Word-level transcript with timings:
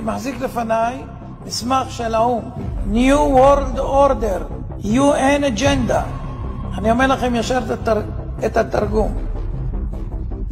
אני 0.00 0.08
מחזיק 0.08 0.40
לפניי 0.40 1.02
מסמך 1.46 1.90
של 1.90 2.14
האו"ם, 2.14 2.50
New 2.92 3.36
World 3.36 3.78
Order, 3.78 4.40
UN 4.84 5.58
Agenda. 5.58 6.02
אני 6.78 6.90
אומר 6.90 7.06
לכם 7.06 7.34
ישר 7.34 7.58
את, 7.58 7.70
התר... 7.70 8.02
את 8.46 8.56
התרגום. 8.56 9.14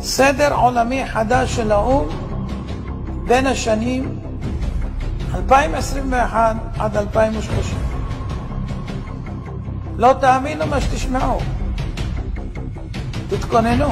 סדר 0.01 0.55
עולמי 0.55 1.07
חדש 1.07 1.57
של 1.57 1.73
האו"ם 1.73 2.09
בין 3.27 3.47
השנים 3.47 4.19
2021 5.35 6.57
עד 6.79 6.97
2030. 6.97 7.79
לא 9.97 10.15
תאמינו 10.21 10.67
מה 10.67 10.81
שתשמעו. 10.81 11.39
תתכוננו. 13.29 13.89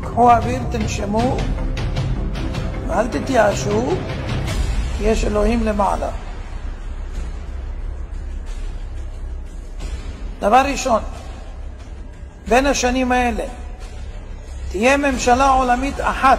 קחו 0.00 0.30
אוויר, 0.32 0.62
תנשמו, 0.70 1.36
ואל 2.88 3.06
תתייאשו, 3.08 3.94
יש 5.00 5.24
אלוהים 5.24 5.64
למעלה. 5.64 6.08
דבר 10.40 10.62
ראשון, 10.72 11.02
בין 12.48 12.66
השנים 12.66 13.12
האלה 13.12 13.44
תהיה 14.70 14.96
ממשלה 14.96 15.48
עולמית 15.48 16.00
אחת, 16.00 16.38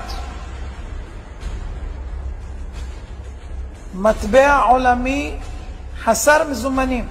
מטבע 3.93 4.57
עולמי 4.57 5.35
חסר 6.03 6.49
מזומנים, 6.49 7.07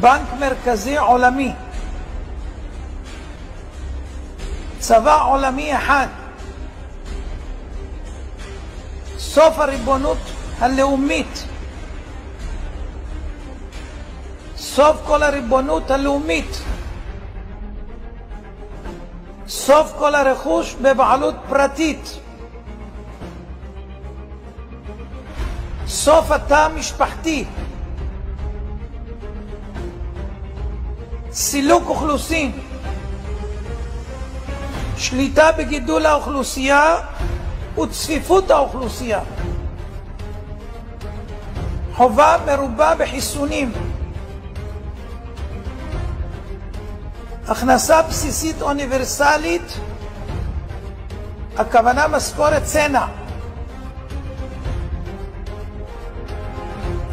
בנק 0.00 0.28
מרכזי 0.40 0.96
עולמי, 0.96 1.52
צבא 4.82 5.22
עולמי 5.24 5.76
אחד, 5.76 6.06
סוף 9.18 9.58
הריבונות 9.58 10.18
הלאומית, 10.58 11.44
סוף 14.56 14.96
כל 15.06 15.22
הריבונות 15.22 15.90
הלאומית, 15.90 16.62
סוף 19.48 19.92
כל 19.98 20.14
הרכוש 20.14 20.74
בבעלות 20.74 21.34
פרטית, 21.48 22.18
סוף 25.86 26.30
התא 26.30 26.54
המשפחתי, 26.54 27.44
סילוק 31.32 31.82
אוכלוסין, 31.88 32.71
שליטה 35.02 35.52
בגידול 35.52 36.06
האוכלוסייה 36.06 36.96
וצפיפות 37.82 38.50
האוכלוסייה, 38.50 39.20
חובה 41.94 42.36
מרובה 42.46 42.94
בחיסונים, 42.98 43.72
הכנסה 47.48 48.02
בסיסית 48.02 48.62
אוניברסלית, 48.62 49.78
הכוונה 51.56 52.08
משכורת 52.08 52.64
צנע, 52.64 53.06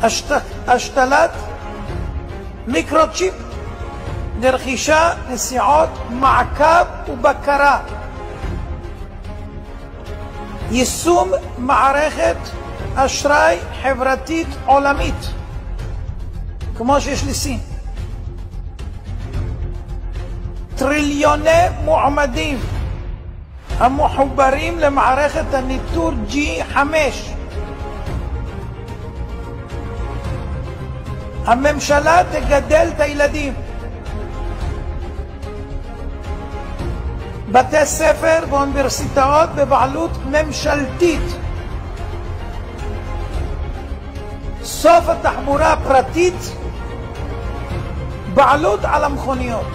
השת... 0.02 0.42
השתלת 0.68 1.32
מיקרוצ'יפ 2.68 3.49
לרכישה, 4.42 5.10
נסיעות, 5.30 5.90
מעקב 6.10 6.86
ובקרה. 7.10 7.80
יישום 10.72 11.32
מערכת 11.58 12.38
אשראי 12.96 13.58
חברתית 13.84 14.48
עולמית, 14.66 15.34
כמו 16.78 17.02
שיש 17.02 17.24
לסין. 17.24 17.60
טריליוני 20.76 21.70
מועמדים 21.84 22.60
המחוברים 23.78 24.80
למערכת 24.80 25.54
הניטור 25.54 26.12
G5 26.30 26.78
הממשלה 31.46 32.22
תגדל 32.32 32.88
את 32.96 33.00
הילדים 33.00 33.54
בתי 37.52 37.86
ספר 37.86 38.40
ואוניברסיטאות 38.50 39.50
בבעלות 39.56 40.12
ממשלתית. 40.26 41.22
סוף 44.64 45.10
התחבורה 45.10 45.74
הפרטית, 45.74 46.56
בעלות 48.34 48.80
על 48.84 49.04
המכוניות. 49.04 49.68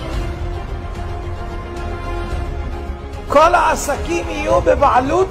כל 3.28 3.54
העסקים 3.54 4.30
יהיו 4.30 4.60
בבעלות 4.60 5.30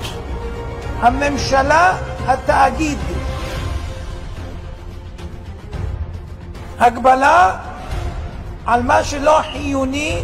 הממשלה, 1.00 1.98
התאגיד. 2.28 2.98
הגבלה 6.80 7.58
על 8.66 8.84
מה 8.84 9.04
שלא 9.04 9.40
חיוני 9.52 10.24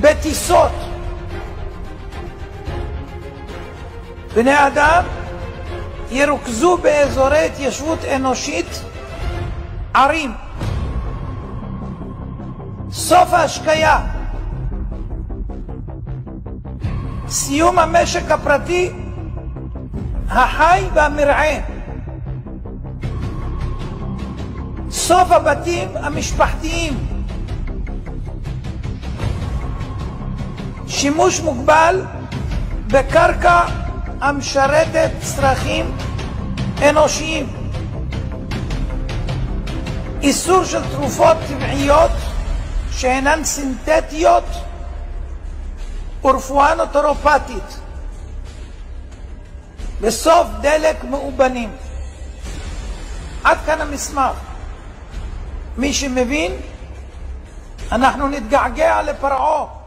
בטיסות. 0.00 0.72
בני 4.34 4.66
אדם 4.66 5.02
ירוכזו 6.10 6.76
באזורי 6.76 7.46
התיישבות 7.46 7.98
אנושית, 8.04 8.82
ערים. 9.94 10.32
סוף 12.90 13.32
ההשקיה. 13.32 14.00
סיום 17.28 17.78
המשק 17.78 18.30
הפרטי 18.30 18.92
החי 20.28 20.84
והמרעה. 20.94 21.56
סוף 24.90 25.32
הבתים 25.32 25.88
המשפחתיים. 25.94 27.13
שימוש 31.04 31.40
מוגבל 31.40 32.02
בקרקע 32.86 33.64
המשרתת 34.20 35.10
צרכים 35.20 35.96
אנושיים. 36.88 37.46
איסור 40.22 40.64
של 40.64 40.90
תרופות 40.90 41.36
טבעיות 41.48 42.10
שאינן 42.90 43.44
סינתטיות 43.44 44.44
ורפואה 46.24 46.74
נוטורופטית. 46.74 47.80
בסוף 50.00 50.46
דלק 50.60 51.04
מאובנים. 51.04 51.70
עד 53.44 53.58
כאן 53.66 53.80
המסמך. 53.80 54.36
מי 55.76 55.92
שמבין, 55.92 56.52
אנחנו 57.92 58.28
נתגעגע 58.28 59.02
לפרעה. 59.02 59.83